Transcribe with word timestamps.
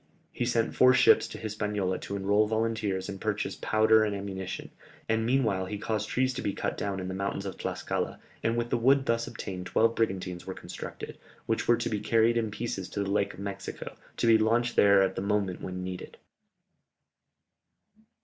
He 0.31 0.45
sent 0.47 0.73
four 0.75 0.95
ships 0.95 1.27
to 1.27 1.37
Hispaniola 1.37 1.99
to 1.99 2.15
enrol 2.15 2.47
volunteers 2.47 3.07
and 3.07 3.21
purchase 3.21 3.55
powder 3.57 4.03
and 4.03 4.15
ammunition, 4.15 4.71
and 5.07 5.27
meanwhile 5.27 5.67
he 5.67 5.77
caused 5.77 6.09
trees 6.09 6.33
to 6.33 6.41
be 6.41 6.53
cut 6.53 6.75
down 6.75 6.99
in 6.99 7.07
the 7.07 7.13
mountains 7.13 7.45
of 7.45 7.55
Tlascala, 7.55 8.17
and 8.41 8.57
with 8.57 8.71
the 8.71 8.79
wood 8.79 9.05
thus 9.05 9.27
obtained 9.27 9.67
twelve 9.67 9.93
brigantines 9.93 10.47
were 10.47 10.55
constructed, 10.55 11.19
which 11.45 11.67
were 11.67 11.77
to 11.77 11.87
be 11.89 11.99
carried 11.99 12.35
in 12.35 12.49
pieces 12.49 12.89
to 12.89 13.03
the 13.03 13.11
Lake 13.11 13.35
of 13.35 13.39
Mexico, 13.41 13.95
to 14.17 14.25
be 14.25 14.39
launched 14.39 14.75
there 14.75 15.03
at 15.03 15.13
the 15.13 15.21
moment 15.21 15.61
when 15.61 15.83
needed. 15.83 16.17